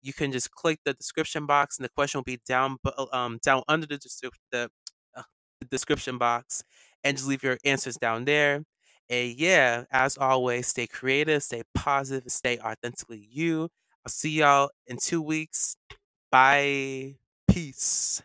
[0.07, 2.79] you can just click the description box and the question will be down
[3.13, 3.99] um down under the
[5.17, 5.23] uh,
[5.61, 6.65] the description box
[7.05, 8.65] and just leave your answers down there.
[9.09, 13.69] And yeah, as always, stay creative, stay positive, and stay authentically you.
[14.05, 15.77] I'll see y'all in two weeks.
[16.31, 17.17] Bye.
[17.49, 18.23] Peace.